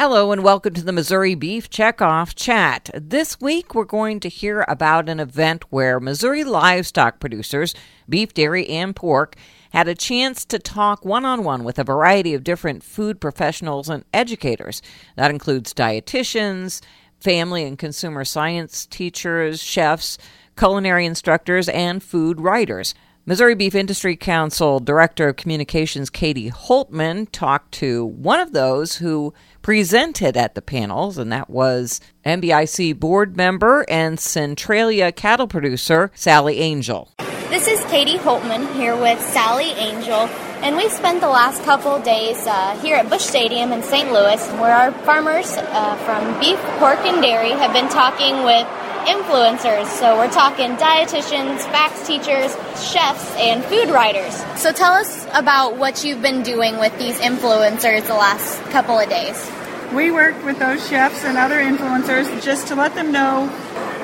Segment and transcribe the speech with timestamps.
[0.00, 2.88] Hello and welcome to the Missouri Beef Checkoff Chat.
[2.94, 7.74] This week we're going to hear about an event where Missouri livestock producers,
[8.08, 9.36] beef, dairy, and pork,
[9.74, 13.90] had a chance to talk one on one with a variety of different food professionals
[13.90, 14.80] and educators.
[15.16, 16.80] That includes dietitians,
[17.20, 20.16] family and consumer science teachers, chefs,
[20.56, 22.94] culinary instructors, and food writers.
[23.26, 29.34] Missouri Beef Industry Council Director of Communications Kaity Holtman talked to one of those who
[29.60, 36.60] presented at the panels, and that was MBIC board member and Centralia cattle producer Sally
[36.60, 37.12] Angell.
[37.50, 40.26] This is Kaity Holtman here with Sally Angell,
[40.62, 44.10] and we've spent the last couple days uh, here at Busch Stadium in St.
[44.10, 48.66] Louis, where our farmers uh, from beef, pork, and dairy have been talking with
[49.06, 49.86] influencers.
[49.86, 54.34] So we're talking dietitians, FACS teachers, chefs, and food writers.
[54.60, 59.08] So tell us about what you've been doing with these influencers the last couple of
[59.08, 59.50] days.
[59.94, 63.48] We work with those chefs and other influencers just to let them know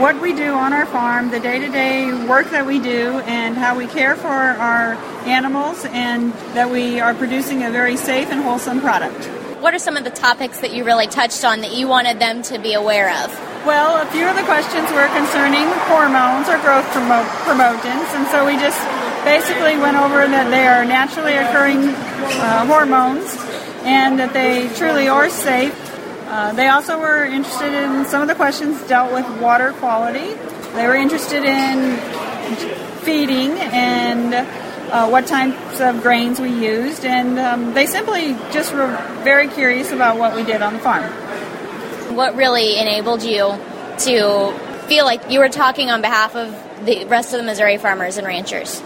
[0.00, 3.56] what we do on our farm, the day to day work that we do, and
[3.56, 4.94] how we care for our
[5.26, 9.24] animals, and that we are producing a very safe and wholesome product.
[9.60, 12.42] What are some of the topics that you really touched on that you wanted them
[12.42, 13.47] to be aware of?
[13.66, 18.46] Well, a few of the questions were concerning hormones or growth promo- promotants, and so
[18.46, 18.80] we just
[19.24, 21.88] basically went over that they are naturally occurring
[22.40, 23.36] uh, hormones
[23.84, 25.74] and that they truly are safe.
[26.28, 30.34] Uh, they also were interested in some of the questions dealt with water quality.
[30.74, 31.96] They were interested in
[33.02, 38.88] feeding and uh, what types of grains we used, and um, they simply just were
[39.24, 41.27] very curious about what we did on the farm.
[42.18, 43.56] What really enabled you
[43.98, 44.52] to
[44.88, 46.50] feel like you were talking on behalf of
[46.84, 48.82] the rest of the Missouri farmers and ranchers?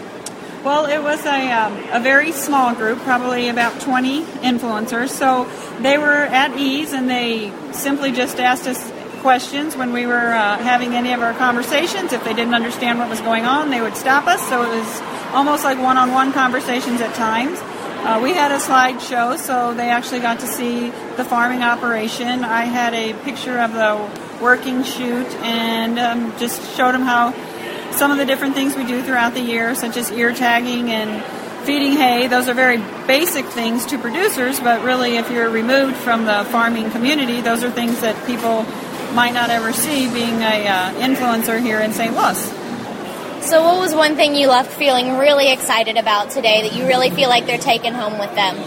[0.63, 5.09] Well, it was a, um, a very small group, probably about 20 influencers.
[5.09, 5.49] So
[5.81, 10.59] they were at ease and they simply just asked us questions when we were uh,
[10.59, 12.13] having any of our conversations.
[12.13, 14.47] If they didn't understand what was going on, they would stop us.
[14.47, 15.01] So it was
[15.33, 17.59] almost like one on one conversations at times.
[18.03, 22.43] Uh, we had a slideshow, so they actually got to see the farming operation.
[22.43, 27.31] I had a picture of the working chute and um, just showed them how
[27.93, 31.23] some of the different things we do throughout the year, such as ear tagging and
[31.65, 32.27] feeding hay.
[32.27, 36.91] Those are very basic things to producers, but really, if you're removed from the farming
[36.91, 38.63] community, those are things that people
[39.13, 42.13] might not ever see being a uh, influencer here in St.
[42.13, 42.62] Louis.
[43.53, 47.11] So, what was one thing you left feeling really excited about today that you really
[47.11, 48.57] feel like they're taking home with them?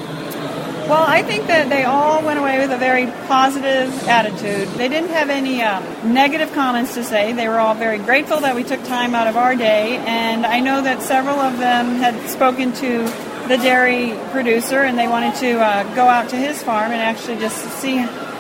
[0.89, 4.69] Well, I think that they all went away with a very positive attitude.
[4.79, 7.33] They didn't have any uh, negative comments to say.
[7.33, 10.61] They were all very grateful that we took time out of our day, and I
[10.61, 13.13] know that several of them had spoken to
[13.49, 17.39] the dairy producer and they wanted to uh, go out to his farm and actually
[17.39, 17.99] just see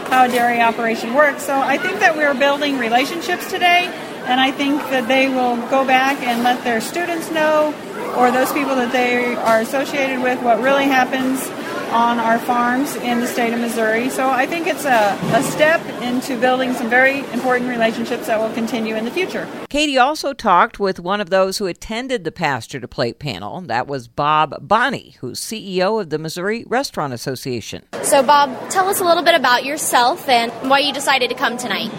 [0.09, 1.44] how a dairy operation works.
[1.44, 3.87] So I think that we're building relationships today
[4.27, 7.75] and I think that they will go back and let their students know
[8.16, 11.47] or those people that they are associated with what really happens
[11.89, 14.09] on our farms in the state of Missouri.
[14.09, 18.53] So I think it's a, a step into building some very important relationships that will
[18.55, 19.47] continue in the future.
[19.69, 23.61] Kaity also talked with one of those who attended the Pasture to Plate panel.
[23.63, 27.85] That was Bob Bonney, who's CEO of the Missouri Restaurant Association.
[28.03, 31.57] So, Bob, tell us a little bit about yourself and why you decided to come
[31.57, 31.91] tonight.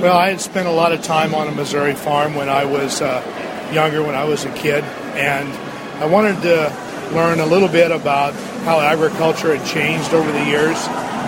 [0.00, 3.00] Well, I had spent a lot of time on a Missouri farm when I was
[3.00, 4.84] uh, younger, when I was a kid,
[5.14, 5.48] and
[6.02, 8.34] I wanted to learn a little bit about
[8.64, 10.76] how agriculture had changed over the years.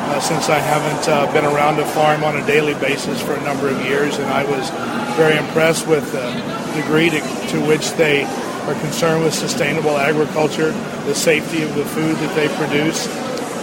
[0.09, 3.43] Uh, since I haven't uh, been around a farm on a daily basis for a
[3.43, 4.71] number of years, and I was
[5.17, 6.33] very impressed with the
[6.75, 10.73] degree to, to which they are concerned with sustainable agriculture,
[11.05, 13.07] the safety of the food that they produce,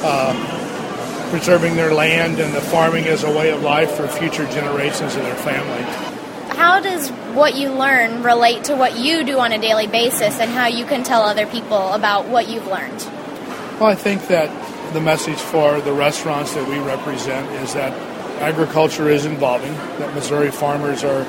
[0.04, 0.34] uh,
[1.32, 5.24] preserving their land and the farming as a way of life for future generations of
[5.24, 6.15] their family.
[6.56, 10.50] How does what you learn relate to what you do on a daily basis and
[10.52, 13.00] how you can tell other people about what you've learned?
[13.80, 14.50] Well, I think that
[14.94, 17.92] the message for the restaurants that we represent is that
[18.42, 21.26] agriculture is evolving, that Missouri farmers are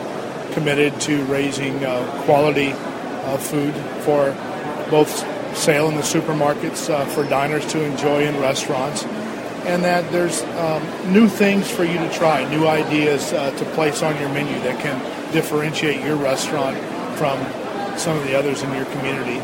[0.52, 3.74] committed to raising uh, quality uh, food
[4.04, 4.30] for
[4.90, 5.10] both
[5.56, 9.04] sale in the supermarkets, uh, for diners to enjoy in restaurants,
[9.66, 14.02] and that there's um, new things for you to try, new ideas uh, to place
[14.02, 14.96] on your menu that can
[15.32, 16.76] differentiate your restaurant
[17.18, 17.36] from
[17.98, 19.38] some of the others in your community.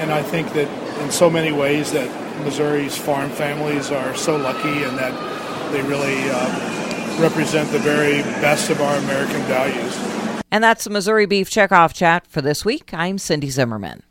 [0.00, 0.68] And I think that
[1.02, 2.08] in so many ways that
[2.44, 8.70] Missouri's farm families are so lucky and that they really uh, represent the very best
[8.70, 9.96] of our American values.
[10.50, 12.92] And that's the Missouri Beef Checkoff Chat for this week.
[12.92, 14.02] I'm Cindy Zimmerman.